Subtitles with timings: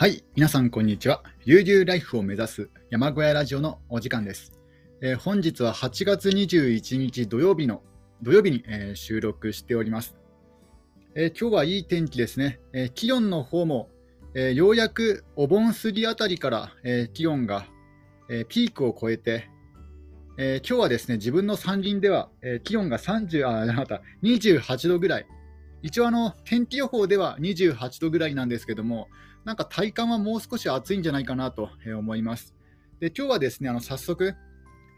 [0.00, 1.24] はい、皆さんこんにちは。
[1.44, 4.52] 悠々ライフを目指す山小屋ラジオのお時間です。
[5.02, 7.82] えー本日は8月21日土曜日の
[8.22, 10.14] 土曜日に、えー収録しております、
[11.16, 12.60] えー今日はいい天気ですね。
[12.72, 13.88] え気温の方も、
[14.36, 17.66] えようやくお盆過ぎあたりから、え気温が、
[18.30, 19.50] えピークを超えて、
[20.38, 25.26] え今日はですね自分の山林では、え気温が30あ、また28度ぐらい。
[25.82, 29.08] 一応あの天気予報では28度ぐらいなんですけども、
[29.48, 32.54] なんか体感はもう少し暑いんじゃないかなとえ思います。
[33.00, 34.34] で今日はですねあの早速、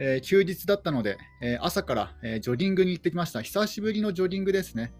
[0.01, 3.43] えー休日だったので、えー朝から、えージョギングに行ってきました。
[3.43, 4.93] 久しぶりのジョギングですね。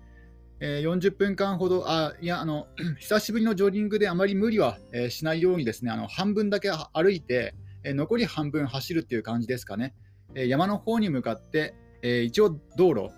[0.61, 2.69] えー40分間ほど、あいやあの、
[3.01, 9.97] 久しぶりのジョギングであまり無理は、えーしないようにですねあの半分だけ歩いて、えー残り半分走るっていう感じですかね。
[10.37, 13.09] えー山の方に向かって、えー一応道路、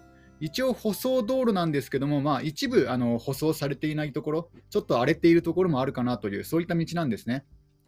[0.42, 7.44] 一応舗装道路なんですけども、まあ、一部あの舗装されていないところ、ちょっと荒れているところもあるかなという、そういった道なんですね。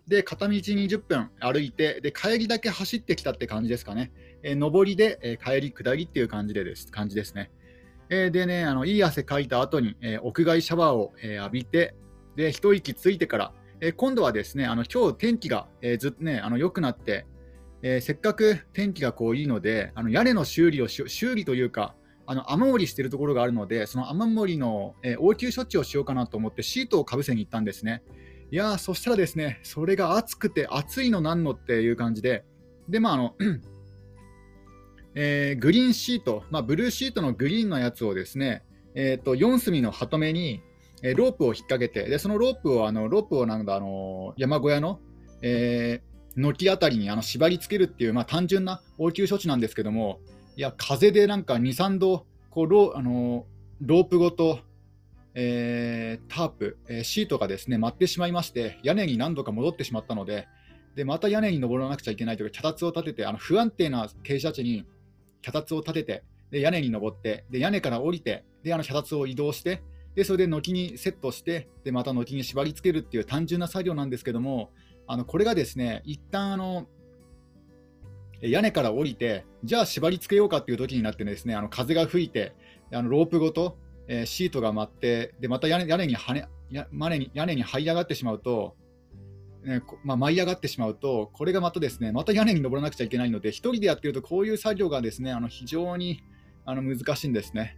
[0.06, 4.12] で、片道20分歩いて、で帰りだけ走ってきたって感じですかね。
[4.44, 7.50] えー上りで、えー帰り、下りっていう感じでです感じですね。
[8.08, 11.96] えーでね、あのいい汗かいた後に、え屋外シャワーを、え浴びて、
[12.36, 17.26] で一息ついてから、え今度はですね、あの今日天気が、えずっとね、あの良くなって、
[17.82, 21.96] えせっかく天気がこういいので、あの屋根の修理を修理というか、
[22.26, 28.02] あの雨漏りしてるところがあるので、その雨漏りの、えー応急処置をしようかなと思ってシートをかぶせに行ったんですね。
[28.50, 32.44] いやー、そしたらですね、それが暑くて、暑いのなんのっていう感じで、
[32.88, 33.34] で、まあ、あの、
[35.14, 38.64] えーグリーンシート、まあ、ブルーシートのグリーンのやつをですね、
[38.94, 40.62] えー、と4隅のハトメに、
[41.02, 45.00] えーロープを引っ掛けて、でそのロープを、あのロープをなんだ、あの山小屋の、
[45.42, 50.18] えー軒あたりにあの縛り付けるっていう、まあ、単純な応急処置なんですけども、
[50.56, 53.46] いや、風でなんか2、3度、こうローあの
[53.80, 54.60] ロープごと、
[55.34, 60.46] えータープ、えーシートがですね舞ってしまいまして、屋根に何度か戻ってしまったので、
[60.94, 64.86] でまた屋根に登らなくちゃいけないというか、脚立を立てて、あの不安定な傾斜地に
[65.42, 69.82] 脚立を立てて、で屋根に登って、で屋根から降りて、であの脚立を移動して、
[70.14, 74.70] でそれで軒にセットして、でまた軒に縛り付けるっていう単純な作業なんですけども、
[75.08, 76.86] あのこれがですね、一旦あの
[78.50, 82.54] 屋根から降りて、じゃあ縛り付けようかっていう時になってですね、あの風が吹いて、
[82.92, 88.76] あのロープごと、えーシートが舞って、でまた屋根屋根に跳ね屋根に屋根に這い上がってしまうと、
[89.64, 96.22] ねまあ、舞い上がってしまうと、これがまたですね、また屋根に登らなくちゃいけないので、一人でやってるとこういう作業がですね、あの非常に
[96.66, 97.76] あの難しいんですね。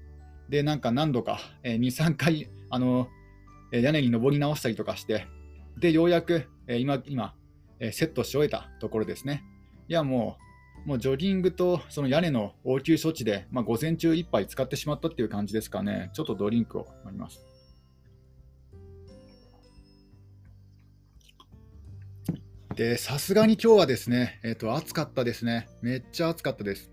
[0.48, 3.09] で、なんか何度か、えー2、3回あの、
[3.72, 5.27] え屋根に登り直したりとかして、
[5.78, 7.34] で、ようやく、えー今、今、
[7.81, 9.44] えーセットし終えたところですね。
[9.88, 10.46] いや、もう、
[10.87, 16.11] もうジョギングとその屋根の応急処置で、まあ、午前中いっぱい使ってしまったっていう感じですかね。
[16.13, 17.45] ちょっとドリンクを飲みます。
[22.77, 25.67] で、さすがに今日はですね、えっ、と、暑かったですね。
[25.83, 26.93] めっちゃ暑かったです。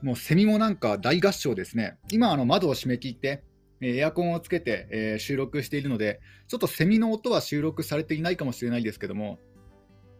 [0.00, 1.98] もうセミもなんか大合唱ですね。
[2.10, 3.42] 今、あの窓を閉め切って、
[3.82, 9.38] えエアコンをつけて、えー収録しているので、ちょっとセミの音は収録されていないかもしれないですけども、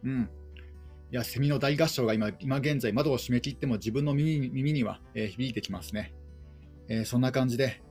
[0.04, 0.28] うん。
[1.14, 6.14] や、セミの大合唱が今、今現在、窓を閉め切っても自分の耳に耳には、えー響いてきますね。
[6.88, 7.82] えーそんな感じで、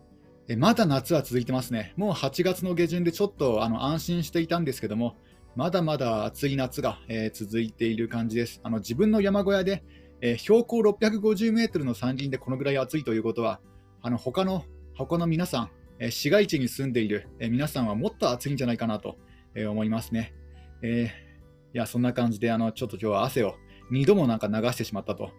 [0.47, 1.93] えーまだ夏は続いてますね。
[1.97, 5.17] もう8月の下旬でちょっとあの安心していたんですけども、
[5.55, 8.59] まだまだ暑い夏が、え続いている感じです。
[8.63, 9.83] あの自分の山小屋で、
[10.21, 13.59] え標高650メートルの山林でこのぐらい暑いということは、
[14.01, 14.65] あの他の
[14.95, 19.17] 他の皆さん、え市街地に住んでいる、え皆さんはもっと暑いんじゃないかなと、
[19.53, 20.33] え思いますね。
[20.81, 21.30] えー
[21.73, 23.55] いや、そんな感じで、あのちょっと今日は汗を
[23.91, 25.31] 2度もなんか流してしまったと。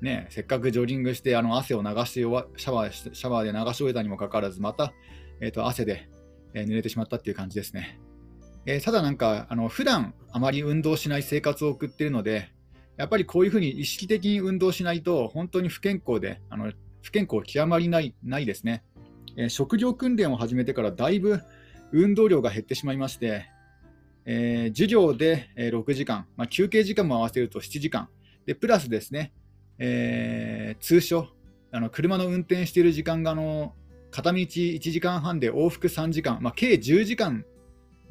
[0.00, 2.26] ね、せっかくジョギングしてあの汗を流してシャ
[2.70, 4.92] ワーシャワーで流し終えたにもかかわらず、また、
[5.40, 6.08] えー、と汗で、
[6.54, 8.00] えー濡れてしまったっていう感じですね。
[8.66, 12.50] えーただなんか、あの普段あまり運動しない生活を送っているので、
[12.96, 18.82] やっぱりこういうふうに意識的に運動しないと、本当に不健康で、あの不健康極まりないないですね、
[19.36, 21.40] えー職業訓練を始めてからだいぶ
[21.92, 23.46] 運動量が減ってしまいまして、
[24.24, 28.08] えー授業で6時間、まあ、休憩時間も合わせると7時間、
[28.46, 29.32] でプラスですね、
[29.78, 31.28] えー通所。
[31.72, 33.74] あの、車の運転している時間があの
[34.10, 37.44] 片道1時間半で往復3時間、まあ、計10時間、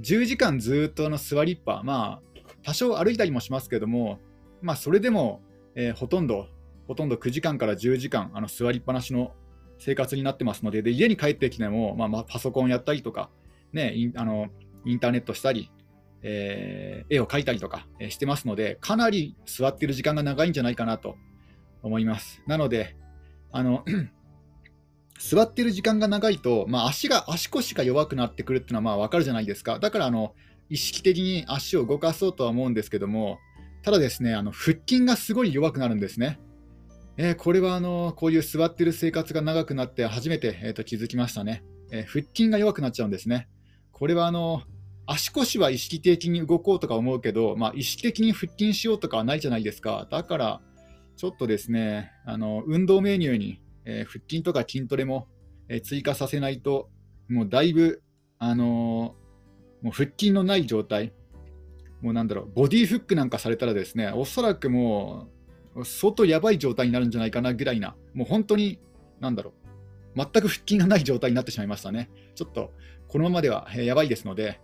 [0.02, 4.20] 10時間ずっとの座りっぱ、まあ、多少歩いたりもしますけども、
[4.62, 5.42] まあ、それでも、
[5.76, 6.48] えーほとんど、
[6.88, 9.34] ほとんど9時間から10時間、あの座りっぱなしの
[9.78, 13.30] 生活になってますので、で家に帰ってきても、まあ、まあパソコンやったりとか、
[13.74, 14.48] ね、あの
[14.86, 15.72] インターネットしたり、
[16.22, 21.16] えー絵を描いたりとかしてますので、かなり座っている時間が長いんじゃないかなと
[21.82, 22.44] 思います。
[22.48, 22.96] なので、
[23.52, 23.84] あの
[25.20, 29.80] 座ってる時間が長いと、まあ、足が足腰が弱くなってくるっていうのはまあ分かるじゃないですか。
[29.80, 30.34] だからあの
[30.70, 33.40] 意識的に足を動かそうとは思うんですけども、
[33.82, 36.40] ただですね、あの腹筋がすごい弱くなるんですね。
[37.18, 43.50] えー、これはあのこういう座ってる生活が長くなって初めて、えー、と気づきましたね、えー、腹筋が弱くなっちゃうんですね。
[43.92, 44.64] これはあの
[45.12, 50.08] 足腰は意識的に動こうとか思うけど、まあ、意識的に腹筋しようとかはないじゃないですか。
[50.12, 50.62] だから、
[51.18, 55.28] ちょっとですね、あの運動メニューに、え腹筋とか筋トレも、
[55.68, 56.90] え追加させないと、
[57.28, 58.04] もうだいぶ、
[58.38, 59.16] あの
[59.82, 61.12] もう腹筋のない状態、
[62.02, 65.28] もうなんだろう、ボディフックなんかされたらですね、おそらくも
[65.76, 68.80] う、相当やばい状態になるんじゃないかなぐらいな、もう本当に、
[69.20, 69.54] なんだろ
[70.16, 72.12] う、全く腹筋がない状態になってしまいましたね。
[72.36, 72.72] ちょっと、
[73.08, 74.62] このままでは、えやばいですので、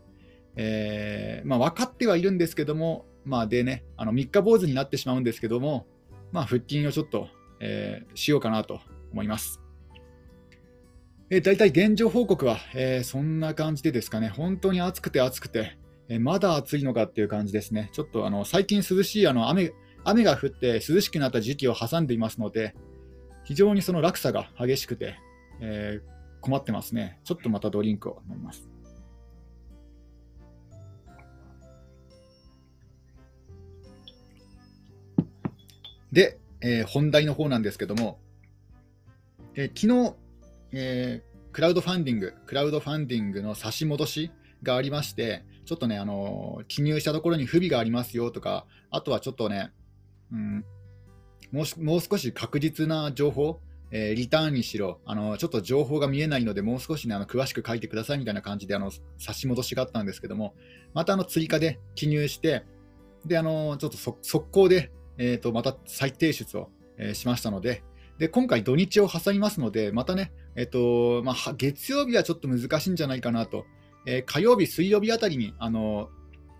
[0.55, 5.85] えー、まあ、分かってはいるんですけども、まあ、でね、あの三日坊主になってしまうんですけども、
[6.31, 7.27] まあ、腹筋をちょっと、
[7.59, 8.79] えー、しようかなと
[9.11, 9.61] 思います。
[11.29, 17.89] えー、大体現状報告は、えー、そんな感じでですかね、本当に暑くて暑くて、え、まだ暑いのかっていう感じですね。
[17.93, 19.73] ちょっとあの最近涼しいあの雨
[20.03, 22.75] 雨が降って涼しくなった時期を挟んでいますので、
[23.43, 25.15] 非常にその落差が激しくて、
[25.61, 26.01] え、
[26.41, 27.19] 困ってますね。
[27.23, 28.69] ちょっとまたドリンクを飲みます。
[36.15, 38.19] で、えー、本題の方なんですけども、
[39.53, 40.15] えー、昨日、
[40.71, 44.31] えー、クラウドファンディング、クラウドファンディングの差し戻し
[44.63, 49.73] がありまして、ちょっとね、あの記入したところに不備がありますよとか、あとはちょっとね、
[50.31, 50.65] うん、
[51.51, 53.59] もうもう少し確実な情報、
[53.91, 60.55] えー、リターンにしろ、あのちょっと情報が見えないので、もう少し、ね、あの詳しく書いてくださいみたいな感じであの差し戻しがあったんですけども、
[60.93, 62.63] またあの追加で記入して、
[63.25, 67.83] であのちょっと速攻でえー、とまた再提出を、えー、しましたので
[68.17, 73.65] で、今回土日を挟みますので、またね、えーとまあ、月曜日はちょっと難しいんじゃないかなと、
[74.05, 76.09] えー、火曜日、水曜日あたりにあの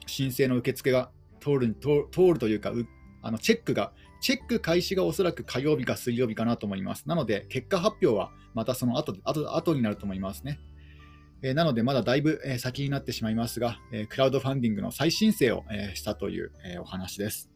[0.05, 1.75] 申請の受付が通る
[2.11, 2.73] 通るというか、
[3.21, 7.07] あのチェックが、チェック開始がおそらく火曜日か水曜日かなと思います。
[7.07, 10.59] なので、結果発表はまたその後後後になると思いますね。
[11.41, 17.54] えー、なので、まだだいぶ、えー、先になってしまいますが、えー、クラウドファンディングの再申請を、えしたという、えお話です。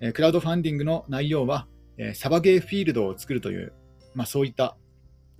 [0.00, 1.66] えクラウドファンディングの内容は、
[1.98, 3.72] えサバゲーフィールドを作るという、
[4.14, 4.76] まあ、そういった、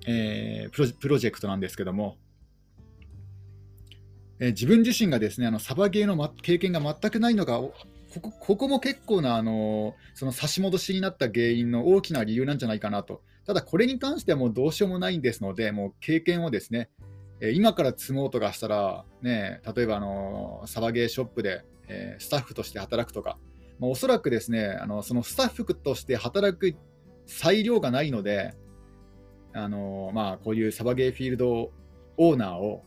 [0.07, 2.17] えプロプロジェクトなんですけども、
[4.39, 7.73] え自分自身がですねあのサバゲーの、ま、経験が全くないのがこ
[8.21, 13.23] こここも結構なあのその差し戻しになった原因の大きな理由なんじゃないかなと。
[13.47, 16.91] ただ、これに関してはもうどうしようもないんですので、もう経験をですね、
[17.41, 23.39] え今から積もうとかしたら、ね、例えばあのサバゲーショップで、えスタッフとして働くとか、
[23.78, 26.75] まあ、おそらくですねあのそのスタッフとして働く
[27.26, 28.55] 裁量がないので、
[29.52, 31.73] あのまあ、こういうサバゲーフィールド
[32.17, 32.84] オーナーを、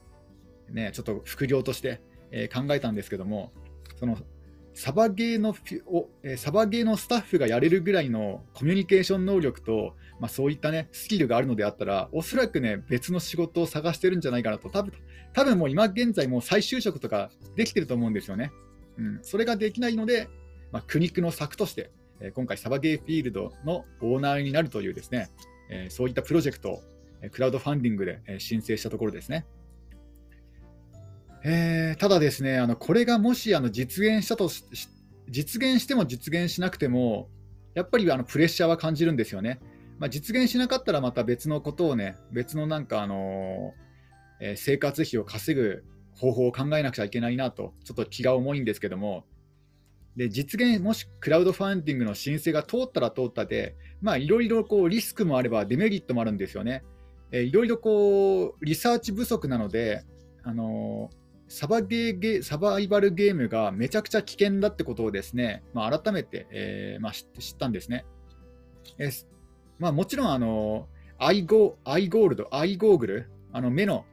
[0.69, 2.01] ね、ちょっと副業として、
[2.31, 3.51] えー、考えたんですけども、
[3.99, 4.17] その
[4.73, 5.53] サバゲーの
[6.37, 14.93] サバゲーのスタッフがやれるぐらいのコミュニケーション能力と、まあ、そういった、ね、スキルがあるのであったら、おそらく、ね、別の仕事を探してるんじゃないかなと、多分
[15.33, 18.51] 多分もう今現在、もう再就職とかできてると思うんですよね。
[18.97, 20.29] うん、それができないので、
[20.71, 25.29] まあ、苦肉の策として、え今回サバゲーフィールドのオーナーになるというですね、
[25.69, 26.81] えそういったプロジェクトを
[27.31, 29.45] クラウドファンディングで申請したところですね。
[31.43, 34.49] えー、ただですね、あのこれがもしあの実現したと
[35.29, 37.29] 実現しても実現しなくても、
[37.75, 39.59] やっぱりあのプレッシャーは感じるんですよね。
[39.99, 45.83] まあ、実現しなかったらまた別のことをね、別のなんかあのー、えー、生活費を稼ぐ
[46.15, 49.25] 方法を考えなくちゃいけないなと、ちょっと気が重いんですけども、
[50.19, 53.77] で実現、もしクラウドファンディングの申請が通ったら通ったで、
[54.17, 56.83] いろいろリスクもあればデメリットもあるんですよね。
[57.31, 60.03] いろいろこうリサーチ不足なので、
[60.43, 61.09] あの
[61.47, 68.05] サバゲーゲサバイバルゲームがめちゃくちゃ危険だってことをですね、まあ、改めて、えーまあ、知ったんですね。
[68.97, 69.09] え
[69.77, 74.03] まあ、もちろんあのアイゴアイゴールド、アイゴーグル、あの目の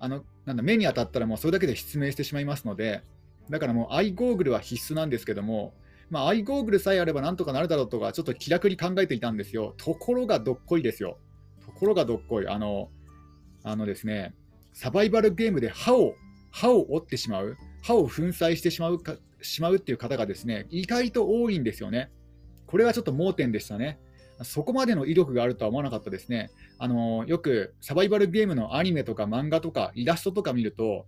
[0.00, 3.04] あのなんだ目に当たったらもうそれだけで失明してしまいますので、
[3.50, 5.74] だからもうアイゴーグルは必須なんですけども、
[6.10, 9.74] まあ、アイゴーグルさえあればなんとかなるだろうとか、ちょっと気楽に考えていたんですよ。
[9.76, 11.18] ところがどっこいですよ。
[11.64, 12.48] ところがどっこい。
[12.48, 12.90] あの、
[13.64, 14.34] あのですね、
[14.72, 16.14] サバイバルゲームで歯を、
[16.52, 22.10] 歯を折ってしまう、歯を粉砕してしまうかしまうっていう方がですね、意外と多いんですよね。
[22.66, 23.98] これはちょっと盲点でしたね。
[24.42, 26.50] そこまでの威力があるとは思わなかったですね。
[26.78, 31.06] あのよくサバイバルゲームのアニメとか漫画とかイラストとか見ると、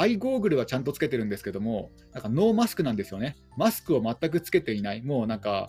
[0.00, 3.36] アイゴーグルはちゃんとつけてるんですけども、なんかノーマスクなんですよね。
[3.58, 5.02] マスクを全くつけていない。
[5.02, 5.68] もうなんか、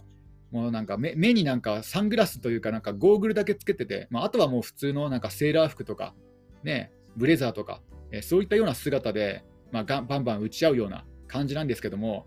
[0.51, 6.15] もうなんか目になんかサングラスというか、なんかゴーグルだけつけてて、まあ、あとはもう普通のなんかセーラー服とか、
[6.63, 7.81] ね、ブレザーとか、
[8.13, 12.25] えそういったような姿で、まあ、バンバン打ち合うような感じなんですけども、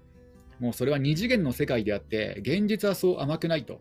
[0.60, 3.80] もうそれは2次元の世界であって、現実はそう甘くないと。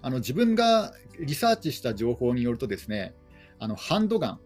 [0.00, 3.14] あの自分がリサーチした情報によるとですね、
[3.60, 4.40] あのハンドガン、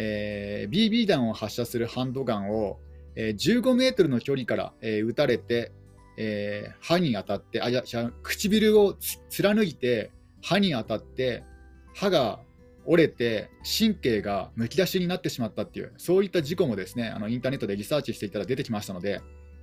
[0.00, 2.78] えー、BB 弾を発射するハンドガンを、
[3.16, 5.72] えー、15メートルの距離から、えー、撃たれて、
[6.16, 7.82] えー、歯に当たって、あ、や、
[8.22, 8.94] 唇を
[9.28, 11.42] 貫いて、歯に当たって、
[11.96, 12.38] 歯が
[12.86, 19.20] 折れて、神経がむき出しになってしまったっていう、そういった事故もですね、あのインターネットでリサーチしていたら出てきましたので、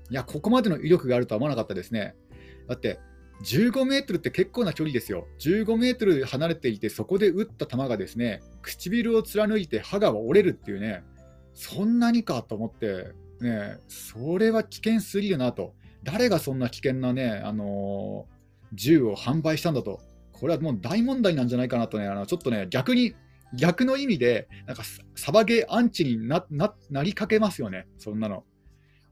[0.09, 2.13] いや、ここまでの威力があるとは思わなかったですね。
[2.67, 2.99] だって、
[3.43, 5.27] 15メートルって結構な距離ですよ。
[5.39, 11.03] 15メートル離れていて、そこで撃った弾がですね、唇を貫いて歯が折れるっていうね、
[11.53, 13.11] そんなにかと思って、
[13.41, 15.73] ね、それは危険すぎるなと。
[16.03, 19.99] 誰がそんな危険なね、あのー、銃を販売したんだと。
[20.31, 23.15] これはもう大問題なんじゃないかなとね、あのちょっとね、逆に、
[23.53, 24.83] 逆の意味で、なんか
[25.15, 28.43] サバゲーアンチになりかけますよね、そんなの。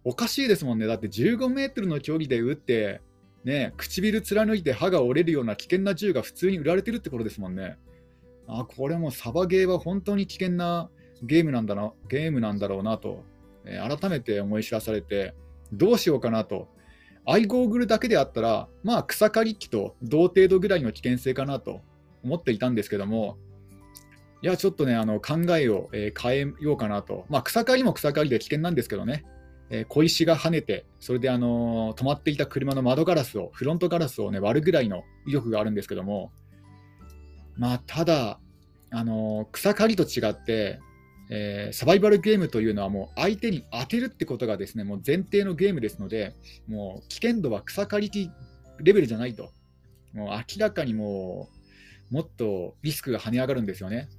[0.03, 0.85] おかしいですもんね。
[0.85, 3.01] だって15メートルの距離で撃って、
[3.43, 7.77] ね、唇貫いて歯が折れるような危険な銃が普通に売られてるってことですもんね。
[8.47, 10.89] あ、これもサバゲーは本当に危険な
[11.21, 13.23] ゲームなんだな、ゲームなんだろうなと、
[13.65, 15.33] えー、改めて思い知らされて、
[15.71, 16.67] どうしようかなと。
[17.25, 21.81] アイゴーグルだけであったら、まあ草刈り機と同程度ぐらいの危険性かなと
[22.23, 23.37] 思っていたんですけども、
[24.41, 27.25] いや、ちょっとね、あの考えを、えー、変えようかなと。
[27.29, 29.23] まあ草刈りも草刈りで危険なんですけどね。
[29.75, 36.31] え小石が跳ねて、それで、あの止まっていた車の窓ガラスを、フロントガラスを、ね、割るぐらいの威力があるんですけども、
[37.57, 38.39] まあ、ただ、
[38.91, 40.79] あの草刈りと違って、
[41.31, 46.35] えー、サバイバルゲームというのはもう相手に当てるってことがですねもう前提のゲームですので、
[46.67, 48.31] もう危険度は草刈り
[48.79, 49.51] レベルじゃないと、
[50.13, 51.49] もう明らかにも
[52.11, 54.09] うもっとリスクが跳ね上がるんですよね。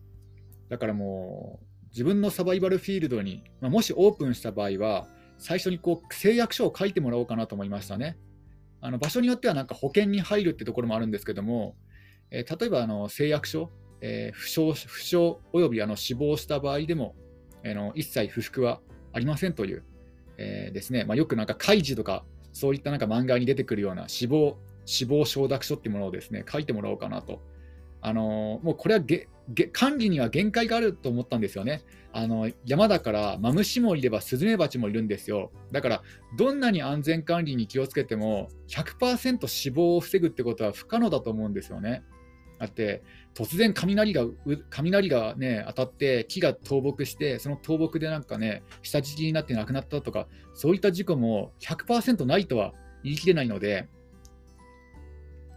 [0.69, 5.07] だからもう自分のサバイバルフィールドに、まあ、もしオープンした場合は、
[5.38, 8.17] 最初にこう誓約書を書いてもらおうかなと思いましたね。
[8.81, 11.75] あの場所によってはなんか保険に入るってところもあるんですけども、
[12.31, 15.17] えー、例えばあの誓約書、えー、負傷負傷
[15.53, 17.14] およびあの死亡した場合でも、
[17.62, 18.81] えー、の一切不服は
[19.12, 19.85] ありませんという、
[20.37, 27.41] えー、ですね、まあ、よくなんか開示とかそういったなんか漫画に出てくるような死亡死亡承諾書っていうものをですね書いてもらおうかなと。
[28.05, 29.29] あのもうこれはげ
[29.73, 31.83] 管理には限界があると思ったんですよね。
[32.13, 35.51] あの山だからマムシもいればスズメバチもいるんですよ。
[35.73, 36.03] だから
[36.37, 42.03] どんなに安全管理に気をつけても100%死亡を防ぐってことは不可能だと思うんですよね。
[42.59, 43.03] だって
[43.35, 44.27] 突然雷が
[44.69, 53.89] 雷がね当たって木が倒木してその倒木でなんかね下敷きになって亡くなったとかそういった事故も100%ないとは言い切れないので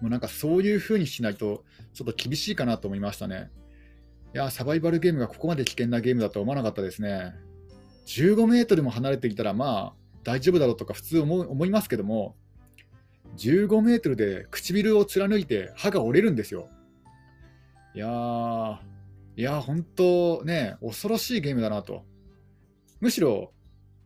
[0.01, 1.63] もうなんかそういうふうにしないと
[1.93, 3.49] ちょっと厳しいかなと思いましたね。
[4.33, 7.33] いや、サバイバルゲームがここまで危険なゲームだとは思わなかったですね。
[8.07, 12.35] 15メートルも離れていたら、まあ、大丈夫だろうとか普通思思いますけども、
[13.37, 16.69] 15メートルで唇を貫いて歯が折れるんですよ。
[17.95, 18.77] いやー、
[19.37, 22.05] いやー、本当ね、恐ろしいゲームだなと。
[22.99, 23.53] むしろ、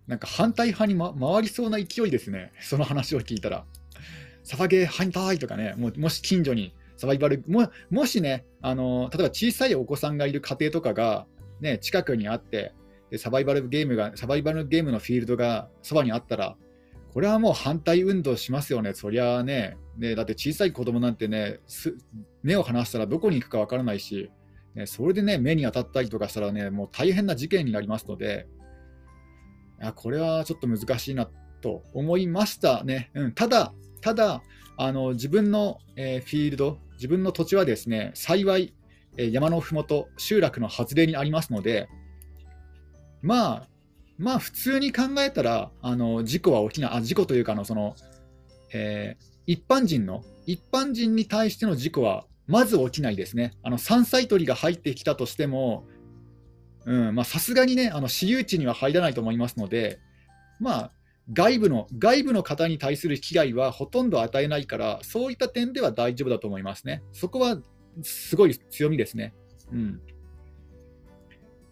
[0.08, 3.66] なんか反対派に、ま、回りそうな勢いですね、その話を聞いたら。
[4.44, 11.26] サバゲー反対とかね、ももし近所にサバイバルももしねあの、例えば小さいお子さんがいる家庭とかが、
[11.60, 12.74] ね、近くにあって
[13.12, 16.56] で、サバイバルゲームが、サバイバルゲームのフィールドがそばにあったら、
[17.14, 21.60] これはもう反対運動しますよね、そりゃね、ねだって小さい子供なんてね、
[22.42, 24.32] 目を離したらどこに行くか分からないし、
[24.76, 28.48] ね、それでね、目に当たったりとかしたらね、もう大変な事件になりますので、
[29.82, 31.30] いやこれはちょっと難しいな
[31.60, 33.12] と思いましたね。
[33.14, 34.42] うん、ただ、ただ
[34.78, 38.74] あの自分の、えー、フィールド、自分の土地はですね幸い、
[39.18, 41.88] えー、山のふもと、集落の外れにありますので、
[43.22, 43.68] まあ、
[44.18, 47.96] まあ、普通に考えたら、あの事故は起きない、あ事故というかのその、
[48.74, 53.54] えー、一般人の、一般人に対しての事故はまず起きないですね。
[53.64, 55.86] あの山菜採りが入ってきたとしても、
[57.26, 60.00] さすがにね、あの私有地には入らないと思いますので、
[60.60, 60.92] まあ、
[61.34, 67.04] 外部の外部の方に対する危害はほとんど与えないから、そういった点では大丈夫だと思いますね。
[67.14, 67.58] そこは
[68.02, 69.34] すごい強みですね。
[69.72, 70.02] うん、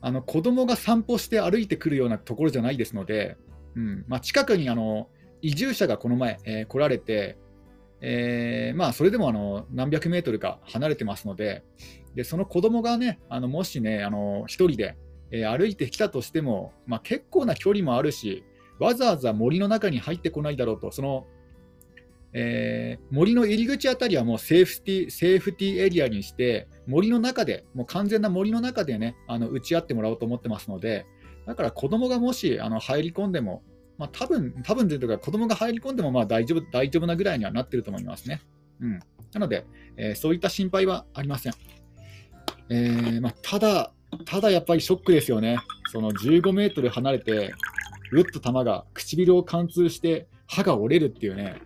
[0.02, 3.38] あの子供が散歩して歩いてくるようなところじゃないですので、
[3.76, 5.10] うんまあ、近くにあの
[5.42, 7.38] 移住者がこの前、えー、来られて、
[8.02, 11.64] えー、まあ、それでもあの何百メートルか離れてますので、
[12.16, 14.98] でその子供がね、あのもしね、あの1人で、
[15.32, 18.44] えー、歩いてきたとしても、まあ、結構な距離もあるし、
[18.80, 21.28] わざわざ森の中に入ってこないだろうと、その、
[22.34, 31.06] えー、森の入り口あたりはもうセーフティセーフティエリアにして、森の中で、もう完全な森の中でね、あの打ち合ってもらおうと思ってますので、
[31.46, 33.64] だから子供がもしあの入り込んでも、
[33.98, 38.42] まあ、多分多分というか、子供が入り込んでもまあ大丈夫大丈夫なぐらいにはなってると思いますね。
[38.82, 39.00] うん、
[39.34, 39.66] なので、
[39.98, 41.54] えー、そういった心配はありません。
[42.70, 43.92] えーまあ、ただ、
[44.26, 45.58] ただやっぱりショックですよね。
[45.92, 47.52] その15メートル離れて、
[48.12, 51.62] 打った球が唇を貫通して歯が折れるっていうね、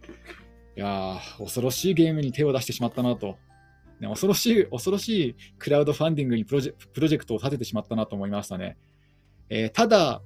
[0.76, 3.38] いやー、恐ろしいゲームに手を出してしまったなと。
[4.00, 8.78] ね、恐ろしい、恐ろしいクラウドファンディングにプロジェプロジェクトを立ててしまったなと思いましたね。
[9.50, 10.22] えー、ただ、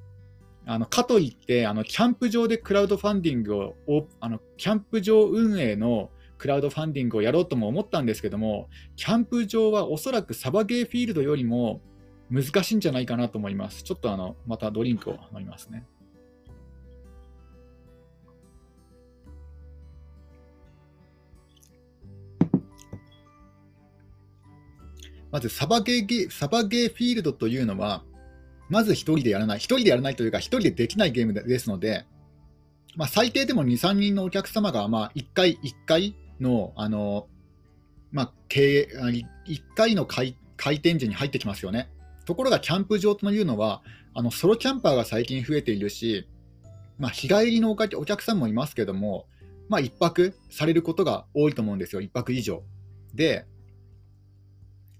[0.65, 3.75] あのかといってあの、キャンプ場でクラウドファンディングを、
[4.19, 11.81] あのキャンプ場運営のクラウドファンディングをやろうとも思ったんですけども、キャンプ場はおそらくサバゲーフィールドよりも
[12.29, 13.83] 難しいんじゃないかなと思います。
[13.83, 15.85] ちょっとあのまたドリンクを飲みますね。
[25.31, 28.03] まずサバゲーサバゲーフィールドというのは、
[28.69, 32.05] まず1人でやらない、1人でやらないというか、1人でできないゲームですので、
[32.95, 37.27] まあ、最低でも2、3人のお客様が、まあ、1回、1回の、あの、
[38.11, 39.25] まあ、経、1
[39.75, 41.89] 回の回回転時に入ってきますよね。
[42.25, 46.27] ところが、キャンプ場というのは、あのソロキャンパーが最近増えているし、
[46.97, 49.27] まあ、日帰りのお客さんもいますけども、
[49.69, 52.63] まあ、1泊されることが多いと思うんですよ、1泊以上。
[53.13, 53.45] で、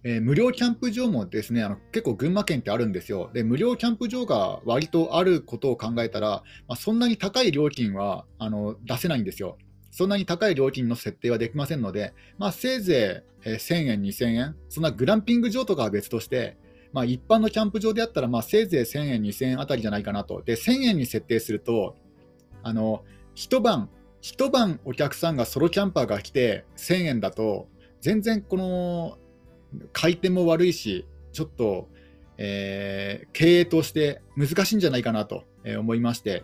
[0.09, 9.57] えー、無料キャンプ場もですねあの結構群馬県ってあるんですよで無料キャンプ場が割とあることを考えたら、まあ、そんなに高い料金はあの出せないんですよ
[9.91, 16.55] そんなに高い料金の設定はできませんので、まあ、せいぜい、えー、1000円、2000円、そんなグランピング場とかは別として、
[16.93, 20.43] まあ、一般のキャンプ場であったら、まあ、せいぜい1000円、2000円あたりじゃないかなと。
[20.43, 21.95] で、1000円に設定すると、
[22.63, 23.89] あの一晩、
[24.21, 27.67] 一晩お客さんがソロキャンパーが来て1000円だと、
[27.99, 29.17] 全然この
[29.93, 31.89] 回転も悪いし、ちょっと、
[32.37, 35.43] えー、経営として難しいんじゃないかなと
[35.79, 36.43] 思いまして、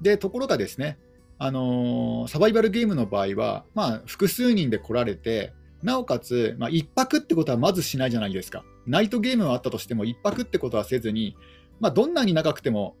[0.00, 0.98] でところがですね、
[1.38, 8.62] あのー、サバイバルゲームの場合は、まあ、複数人で来られて、なおかつ、まあ、1泊ってことはまずしないじゃないですか。
[8.86, 11.36] ナイトゲームはあったとしても、1泊ってことはせずに、
[11.80, 12.94] まあ、どんなに長くても、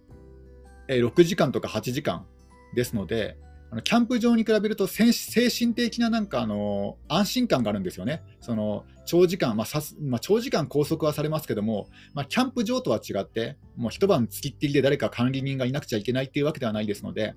[0.88, 2.26] えー、6時間とか8時間
[2.74, 3.36] ですので、
[3.72, 8.22] あのキャンプ場に比べると精神的ななんかあの安心感があるんですよね。
[8.40, 17.34] その長時間、まあさすまあ、長時間拘束はされますけども、まあ、キャンプ場とは違って、もう一晩つきっきりで誰か管理人がいなくちゃいけないっていうわけではないですので、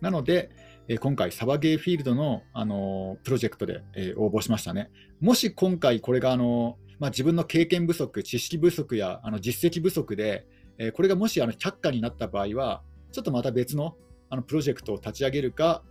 [0.00, 0.50] なので、
[0.88, 4.90] えー、今回、サバゲーフィールドの、あの、プロジェクトで、えー、応募しましたね。
[5.20, 10.46] もし今回、これが、あのまあ、自分の経験不足、知識不足やあの実績不足で、
[10.78, 13.96] えこれがもしあの却下になった場合は、ちょっとまた別の
[14.32, 15.82] あのプロジェクトを立ち上げるか、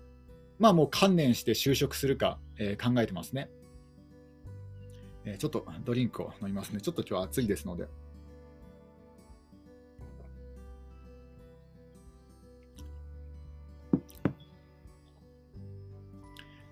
[0.58, 3.51] まあ、もう観念して就職するか、えー、考えてますね、
[5.25, 6.82] えー、ちょっとドリンクを飲みますね。
[6.82, 7.88] ちょっと今日は暑いですので。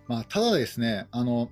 [0.08, 1.51] まあ、ただですね、あの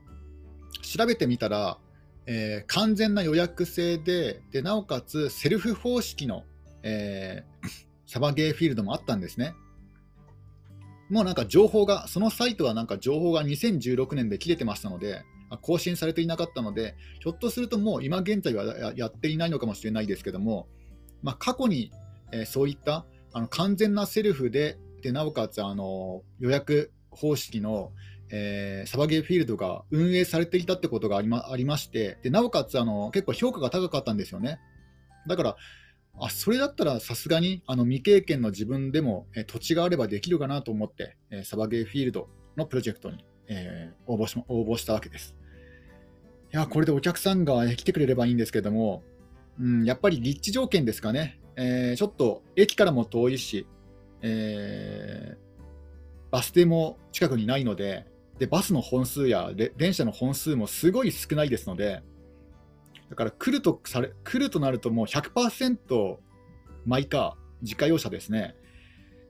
[0.82, 1.78] 調べてみたら、
[2.26, 6.44] えー、完全な予約制でで、なおかつセルフ方式の、
[6.82, 7.70] えー、
[8.08, 9.54] サバゲーフィールドもあったんですね。
[11.10, 15.24] もうなんか情報が、そのサイトはなんか情報が2016年で切れてましたので、
[15.62, 20.68] 更新されていなかったので、ひょっとするともう今現在はやっていないのかもしれないですけども、
[21.24, 21.92] まあ、過去に、
[22.46, 27.92] そういったあの完全なセルフで、でなおかつあの予約方式の、
[28.30, 34.60] えー、サバゲーフィールドが運営されていたってことがありまありまして、でなおかつあの結構評価が高かったんですよね。
[35.28, 35.56] だから
[36.20, 45.36] あそれだったらさすがにあの未経験の自分でも、え土地があればできるかなと思って、えサバゲーフィールドのプロジェクトに、えー、応募し応募したわけです。
[46.54, 49.04] いや、これでお客さんが来てくれればいいんですけども、
[49.60, 53.68] うん、やっぱり立地条件ですかね、えー、ちょっと駅からも遠いし、
[54.22, 58.06] えー、バス停も近くにないので
[58.40, 62.04] で、バスの本数や電車の本数もすごい少ないですので、
[63.10, 66.18] だから来るとされ来るとなるともう100%
[66.86, 68.56] マイカー、自家用車ですね。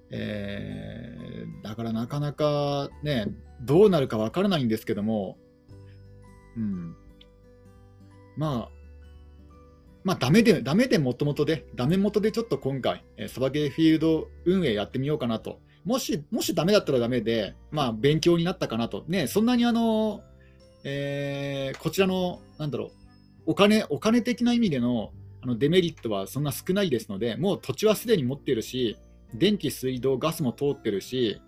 [0.09, 3.27] えー、だからなかなかね、
[3.61, 5.37] どうなるか分からないんですけども、
[6.55, 6.95] うん、
[8.37, 8.77] まあ、
[10.03, 15.59] まあ、ダメで、ダメでもともとで、ダメ元でちょっと今回、え、サバゲーフィールド運営やってみようかなと。
[15.83, 19.03] もし、もしダメだったらダメで、まあ、勉強になったかなと。
[19.07, 20.21] ね、そんなにあの、
[20.85, 22.91] えー、こちらの、なんだろう、
[23.47, 28.97] お金お金的な意味でのあのデメリットはそんな少ないですので、もう土地はすでに持っているし、
[29.33, 31.41] 電気、水道、ガスも通ってるし、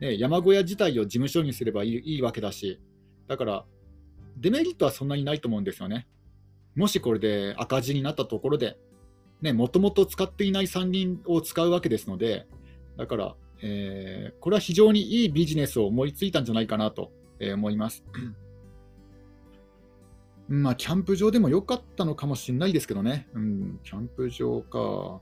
[0.00, 2.80] ね、山小屋自体を事務所にすればいいいいわけだし、
[3.28, 3.64] だから、
[4.36, 6.06] デメリットはそんなにないと思うんですよね。
[6.74, 8.76] もしこれで赤字になったところで、
[9.52, 12.46] もともと使っていない山林を使うわけですので、
[12.96, 18.04] だから、えー、これは非常にいいビジネスを思いついたんじゃないかなと思います。
[20.48, 23.28] まあ、キャンプ場でも良かったのかもしれないですけどね。
[23.34, 25.20] うん、キャンプ場か。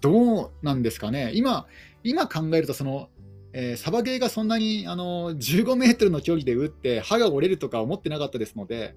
[0.00, 1.32] どうなんですかね。
[1.34, 1.66] 今、
[2.04, 3.08] 今考えると、その、
[3.52, 8.94] えー、サバゲーがそんなにあの15メートルの距離で打って歯が折れるとか思ってなかったですので、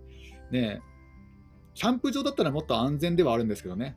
[0.51, 0.81] ね、
[1.75, 3.95] キャンプ場だったらもっと安全ではあるんですけどね。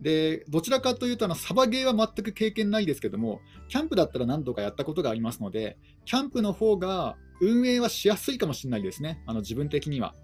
[0.00, 10.14] でどちらかというとあの、サバゲーは全く経験ないですけども、キャンプだったら何度かやったことがありますので、キャンプの方が運営はしやすいかもしれないですね、あの自分的には。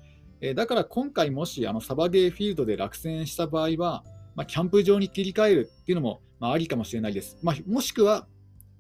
[0.44, 7.38] えだから今回、もしあのサバゲーフィールドで落選した場合は、まあ、キャンプ場に切り替えるっていうのも、まあ、ありかもしれないです。
[7.42, 8.26] まあ、もしくは、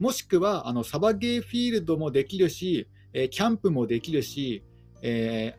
[0.00, 4.64] もしくはあのサバゲーフィールドもできるし、えキャンプもできるし、
[5.02, 5.54] え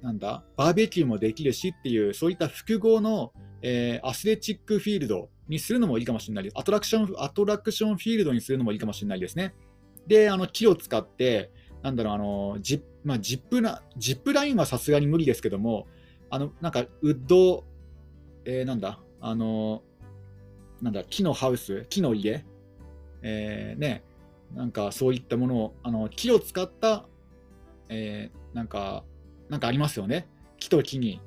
[0.00, 3.32] ー、なんだ、バーベキューもできるしっていう、そういった複合の、
[3.62, 6.58] えー、アスレチックフィールドにするのもいいかもしれないです。
[6.58, 9.52] アトラクション、アトラクションフィールドにするのもいいかもしれないですね。
[10.06, 11.50] で、あの木を使って、
[11.82, 15.86] なんだろう、あのジまあ、ジップなジップラインはさすがに無理ですけども、
[16.28, 17.64] あのなんかウッド、
[18.44, 19.82] えー、なんだ、あの
[20.82, 22.44] なんだ、木のハウス、木の家、
[23.22, 24.02] えー、ね、
[24.54, 27.06] なんかそういったものを、あの木を使った、
[27.88, 29.04] えー、なんか、
[29.48, 30.26] なんかありますよね。
[30.58, 31.20] 木と木に、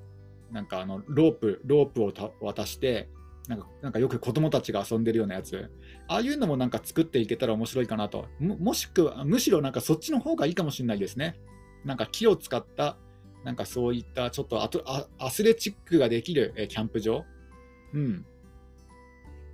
[0.51, 3.09] なんかあのロープ、ロープを渡して、
[3.47, 5.69] なんかなんかよく子供たちが遊んでるようなやつ、
[6.07, 8.27] ああいうのもなんか作っていけたら面白いかなと。
[8.39, 11.39] もしくは、むしろなんかそっちの方がいいかもしれないですね。
[11.85, 12.97] なんか木を使った、
[13.43, 14.63] なんかそういったちょっと
[15.17, 17.23] アスレチックができる、えキャンプ場。
[17.93, 18.25] うん。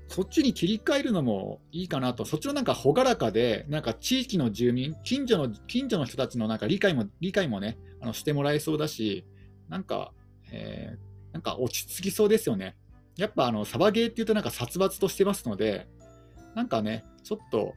[0.08, 2.26] そっちに切り替えるのもいいかなと。
[2.26, 9.24] そっちのなんか朗らかで、なんか地域の住民、近所の、近所の人たちのなんか理解も、理解もね、あのしてもらえそうだし、
[9.70, 10.12] なんか、
[10.52, 12.76] えー、なんか落ち着きそうですよね。
[13.18, 15.88] やっぱあのサバゲーっていうとなんか殺伐としてますので、
[16.60, 17.74] なんかね、ちょっと、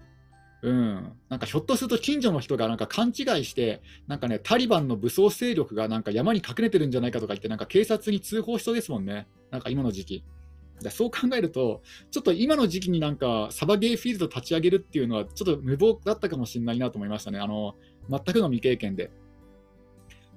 [0.62, 10.24] うん、なんかひょっとすると近所の人がなんか勘違いして、なんかね、タリバンの武装勢力がなんか山に隠れてるんじゃないかとか言って、なんか警察に通報しそうですもんね、なんか今の時期。
[10.90, 17.76] そう考えると、ちょっと今の時期になんかサバゲーフィールド立ち上げるっていうのは、ちょっと無謀だったかもしれないなと思いましたね、あの
[18.10, 19.12] 全くの未経験で。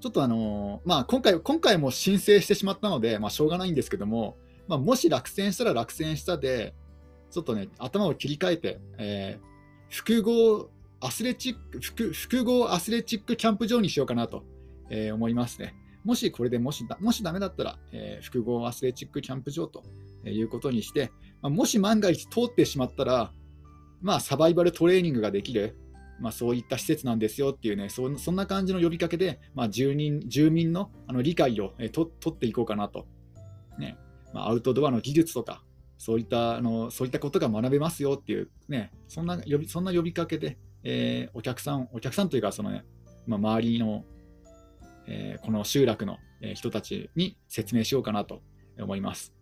[0.02, 6.76] ちょっとあのまあ、今回今回も申請してしまったので、まあ、しょうがないんですけども、まあ、もし落選したら落選したで、
[7.32, 14.44] ちょっとね、頭を切り替えて、えー、複合アスレチック複、複合アスレチックキャンプ場にしようかなと、
[14.90, 15.76] えー、思いますね。
[16.04, 19.84] もしこれでもしだもしダメだったら、えー、複合アスレチックキャンプ場と
[20.24, 21.12] いうことにして、
[21.42, 23.32] まあ、もし万が一通ってしまったら、
[24.02, 25.76] まあ、サバイバルトレーニングができる、
[26.20, 33.08] まあ、そういった施設なんですよっていうね、そそんな感じの呼びかけで、まあ、住人住民のあの理解を、えー、と取っていこうかなと。
[33.80, 33.98] ね
[34.32, 35.64] まあ、アウトドアの技術とか、
[35.98, 42.86] そういったあのそういったことが学べますよっていう、ね、そんな呼びそんな呼びかけで、えー、お客さん、お客さんというか、そのね、
[43.26, 44.06] まあ、周りの、
[45.08, 46.18] えー、この集落の
[46.54, 48.42] 人たちに説明しようかなと
[48.80, 49.34] 思います。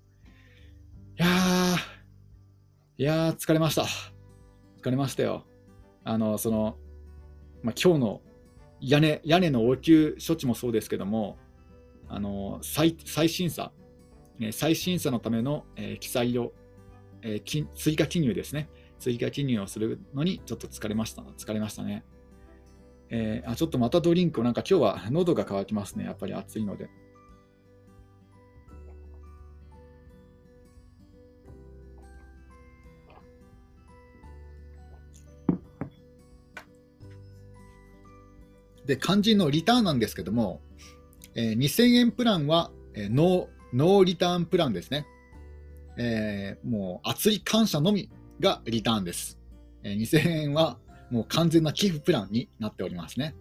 [1.20, 1.78] いやー、
[2.98, 3.86] いやー、疲れました。
[4.82, 5.46] 疲れましたよ。
[6.06, 6.78] あの、その、
[7.62, 8.22] まあ、今日の
[8.80, 11.38] 屋根屋根の応急処置もそうですけども、
[12.10, 13.72] あの再再審査、
[14.52, 15.65] 再審査のための、
[16.00, 16.54] 記載を、
[17.76, 18.69] 追加記入ですね。
[19.00, 21.22] 追加記入をするのにちょっと疲れました。
[21.22, 22.04] 疲れましたね。
[23.10, 26.06] えー、あちょっとまたドリンクを、なんか今日は喉が渇きますね。
[26.06, 26.89] やっぱり暑いので。
[38.86, 40.62] で、肝心のリターンなんですけども、
[41.36, 45.08] えー、2000円プランは、えー、ノー、ノーリターンプランですね。
[45.98, 48.10] えー、もう熱い感謝のみ
[48.40, 49.40] がリターンです。
[49.84, 50.78] えー、2000円は
[51.10, 53.36] もう完全な寄付プランになっておりますね。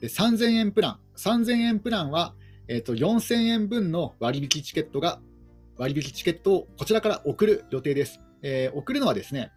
[0.00, 1.00] で3000円プラン。
[1.16, 2.34] 3000円プランは、
[2.68, 5.20] えーと、4000円分の割引チケットが、
[5.76, 8.20] 割引チケットをこちらから送る予定です。
[8.42, 9.50] えー、送るのはですね、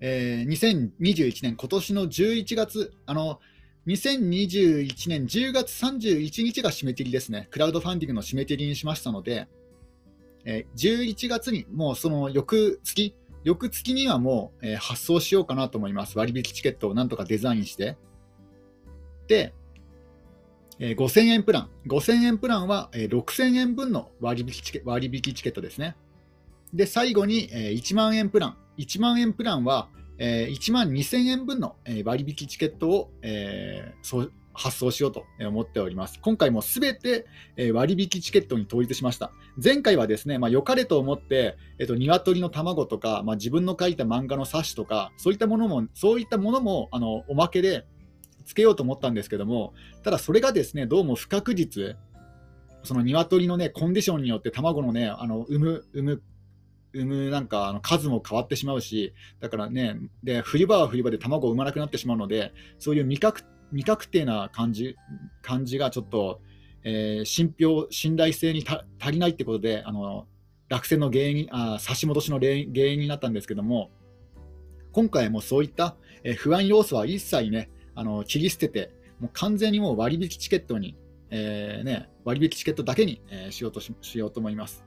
[0.00, 3.40] えー、2021年、今年の11月、あの、
[3.86, 7.48] 2021年10月31日が締め切りですね。
[7.50, 9.48] クラウドファンディングの締め切りにしましたので、
[10.44, 16.18] えー、11月にもうその翌月、翌月にはもう、えー、発送しようかなと思います。
[16.18, 17.96] 割引チケットをなんとかデザインして。
[19.28, 19.54] で、
[20.78, 21.70] えー、5000円プラン。
[21.86, 25.96] 5000円プランは、えー、6000円分の割引チケ割引チケットですね。
[26.74, 28.56] で、最後に、えー、1万円プラン。
[28.78, 29.88] 1万円プランは、
[30.20, 36.20] えー、1万2000円分の割引チケットを、えー、発送しようと思っております。
[36.20, 37.24] 今回もすべて
[37.72, 39.32] 割引チケットに統一しました。
[39.62, 47.86] 前回はですね、まあ、良かれと思って、えっと、鶏の卵とか、まあ、自分の書いた漫画の冊子とか、そういったものも、そういったものもあのおまけで
[48.44, 51.96] つけようと思ったんですけども、ただそれがですね、どうも不確実、
[52.82, 56.22] その鶏のね、コンディションによって卵のね、あの産む、産む
[56.92, 64.96] 産むなんかあの数も変わってしまうし、だからね、で冬場は冬場で卵を産まなくなってしまうので、そういう未確未確定な感じ
[65.42, 66.40] 感じがちょっと、
[66.82, 68.64] えー、信憑信頼性に
[68.98, 70.26] 足りないってことで、あの
[70.68, 73.90] 落選の原因あ差し戻しの原因になったんですけども、
[74.92, 80.96] 今回もそういった、えー、不安要素は一切ね、あの切り捨てて、もう完全にもう割引チケットに、
[81.30, 84.84] えーね、割引チケットだけに、えー、しようとししようと思います。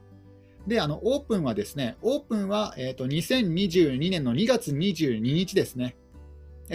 [0.66, 5.96] で、あのオープンはですね、オープンは、えーと、2022年の2月22日ですね。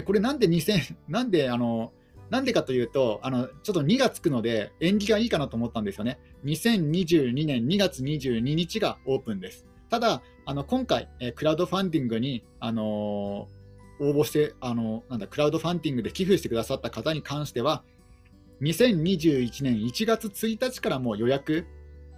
[0.06, 1.91] これなんで2000、 なんであの、
[2.30, 6.19] なんでかというと、あのちょっと2がつくので、縁起がいいかなと思ったんですよね。
[6.45, 9.65] 2022年2月22日がオープンです。
[9.89, 13.47] ただ、あの今回、クラウドファンディングに、あの、
[14.02, 17.84] 応募して、あのなんだ、クラウドファンディングで寄付してくださった方に関しては、
[18.62, 21.65] 2021年1月1日からもう予約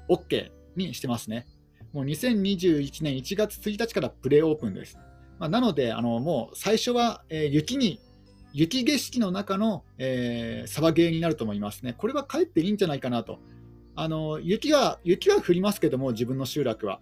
[0.09, 1.47] OK にしてますね。
[1.93, 4.97] もう2021年1月1日からプレーオープンです。
[5.39, 7.99] まあ、なので、あのもう最初は、えー、雪に
[8.53, 11.93] 雪景色の中の、えー、サバゲーになると思いますね。
[11.97, 13.39] これはかえっていいんじゃないかなと。
[13.95, 17.01] あの雪は雪は降りますけども、自分の集落は。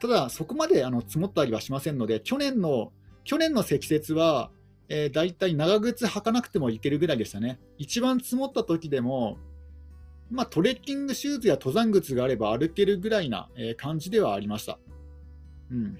[0.00, 2.92] ただ、そこまであの積もったりはしませんので、去年の
[3.24, 4.50] 去年の積雪は、
[4.88, 7.60] えー、大体長靴履かなくてもいけるぐらいでしたね。
[7.78, 9.38] 一番積もった時でも、
[10.30, 14.78] まあ、トレッキングシューズや登山靴があれば歩けるぐらいな、感じではありました。
[15.70, 15.98] うん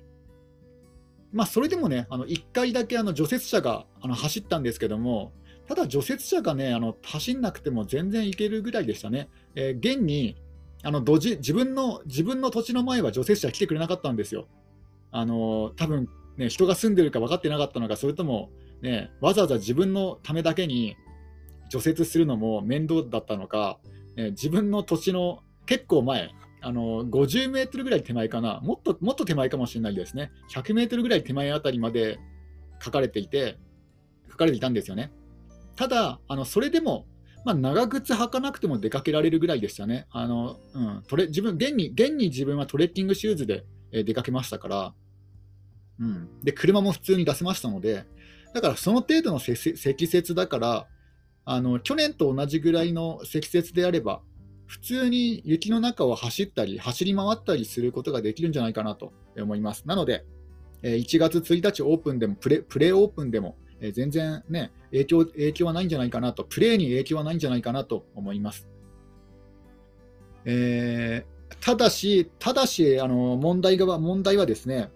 [1.33, 5.33] まあ、それでもね、あの1回だけあの除雪車があの走ったんですけども、
[5.69, 9.29] ただ除雪車がね、あの走んなくても全然いけるぐらいでしたね。
[9.55, 10.37] えー、現に
[10.83, 14.49] あの土地自分の自分の土地の前は除雪車来てくれなかったんですよ。
[15.13, 18.51] あの多分ね、人が住んでるか分かってなかったのか、それとも、
[18.83, 20.97] ね、わざわざ自分のためだけに
[21.69, 23.79] 除雪するのも面倒だったのか、
[24.17, 26.31] え自分の土地の結構前、
[26.63, 32.19] あの50メートルぐらい手前かな、もっともっと手前かもしれないですね、100メートルぐらい手前あたりまで
[32.83, 33.59] 書かれていて、
[34.31, 35.13] 書かれていたんですよね。
[35.77, 37.07] ただ、あのそれでも、
[37.45, 40.07] まあ、長靴履かなくても出かけられるぐらいでしたね。
[40.11, 44.95] あのうん、トレ自分現に現に自分はトレッキングシューズで、出かけましたから、
[45.99, 48.05] うん、で車も普通に出せましたので、
[48.55, 50.87] だからその程度の積雪だから、
[51.45, 54.21] あの去年と同じぐらいの積雪であれば、
[54.67, 59.83] 普通に雪の中を走ったり、走り回ったりすることができるんじゃないかなと思います。
[59.87, 60.25] なので、
[60.83, 63.57] 1月1日オープンでも、プレプレーオープンでも、
[63.93, 68.69] 全然ね影響、影響はないんじゃないかなと、プレーに影響はないんじゃないかなと思います。
[70.45, 74.91] えー、ただし、ただしあの問題が問題はですね、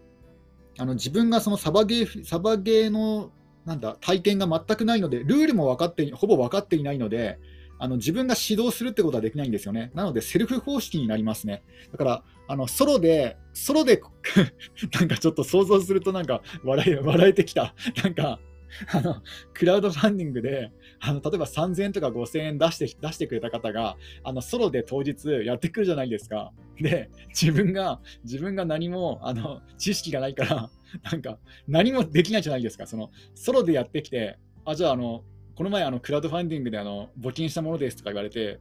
[0.78, 3.30] あの自分がそのサバゲーサバゲーの
[3.64, 7.38] なんだ体験が全くないので、ルールも分かってほぼ分かっていないので、
[7.79, 9.90] あの自分が指導するってことはできないんですよね。
[9.94, 11.64] なので、セルフ方式になりますね。
[11.92, 14.00] だから、あのソロで、ソロで
[14.98, 17.74] なんかちょっと想像するとなんか笑え笑えてきた。
[18.03, 18.38] なんか、
[18.92, 19.22] あの
[19.53, 26.53] クラウドファンディングであの例えば3000円とか5000円出して出してくれた方があのソロで当日やってくるじゃないですか。
[26.81, 30.70] で自分が自分が何もあの知識がないから
[31.11, 32.87] なんか何もできないじゃないですか。
[32.87, 35.24] そのソロでやってきてあじゃああの
[35.55, 38.61] この前あのクラウドファンディングであの募金したものですとか言われて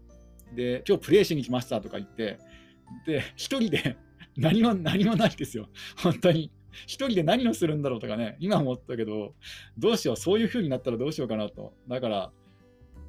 [0.55, 2.37] で今日プレイしに来ましたとか言って
[3.05, 3.97] で1人で
[4.37, 5.69] 何も何もないですよ。
[5.97, 6.51] 本当に。
[6.85, 9.33] 一人で何をするんだろうとかね、今思ったけど、
[9.77, 11.73] どうしよう、そういう風になったらどうしようかなと。
[11.87, 12.31] だから、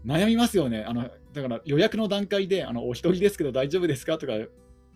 [0.07, 0.85] 悩みますよね。
[0.87, 4.35] あのだから予約の段階で、あのお一人ですけど大丈夫ですかとか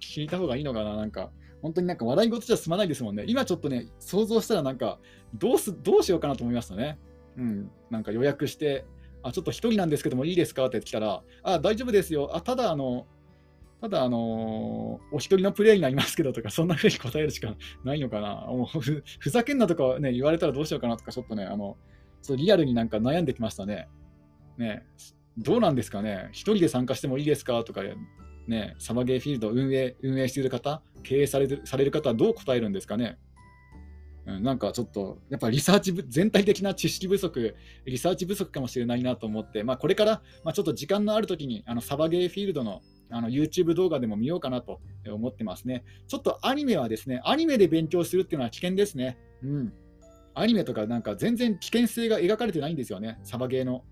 [0.01, 1.31] 聞いた方がいいのかな、なんか。
[1.63, 3.25] 本当になんか笑い事じゃ済まないですもんね。
[3.27, 5.01] 今ちょっとね、想像したらなんか、
[5.35, 6.99] どうすどうしようかなと思いましたね。
[7.37, 8.85] うん、なんか予約して、
[9.23, 12.31] あ、ちょっと一人なんですけどもいいですかって来たら、あ、大丈夫ですよ。
[12.35, 13.07] あ、ただ、あの、
[13.81, 18.47] ただ、あのー、お一人のプレイになりますけどとか、そんなふうに答えるしかないのかな。
[18.51, 21.77] もうふふざけんなとかね、言われたらどうしようかなとか、ちょっとね、あの、
[22.21, 23.89] そうリアルになんか悩んできましたね。
[24.57, 24.83] ね、
[25.37, 26.29] どうなんですかね。
[26.33, 27.83] 一人で参加してもいいですかとか、
[28.49, 33.19] ね、サバゲーフィールド運営運営している方、経営されるされる方はどう答えるんですかね。
[34.27, 37.55] うん、なんかちょっと、やっぱリサーチ、全体的な知識不足、
[37.87, 45.85] リサーチ不足かもしれないなと思って、まあ、これから、まあ、ちょっと時間のあるときに、あのサバゲーフィールドのあの YouTube 動画でも見ようかなと思ってますね。
[46.07, 49.19] ちょっとアニメはですね、アニメで勉強するっていうのは危険ですね。
[49.43, 49.73] うん。
[50.35, 53.85] アニメとかなんか全然危険性が描かれてないんですよね、サバゲーの。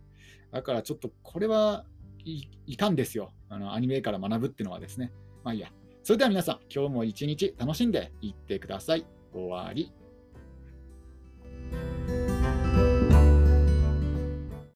[0.52, 1.84] だからちょっとこれは
[2.24, 3.32] いいかんですよ。
[3.48, 5.12] あのアニメから学ぶっていうのはですね。
[5.44, 5.70] まあいいや。
[6.02, 9.04] それでは皆さん、今日も一日楽しんでいってください。
[9.32, 9.92] 終わり。